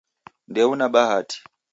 Ndeuna 0.49 0.85
bahati 0.93 1.37